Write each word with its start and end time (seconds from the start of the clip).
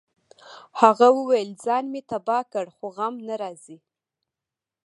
هغه 0.81 1.07
ویل 1.27 1.49
ځان 1.65 1.83
مې 1.93 2.01
تباه 2.09 2.43
کړ 2.53 2.65
خو 2.75 2.85
غم 2.95 3.15
نه 3.27 3.35
راځي 3.41 3.77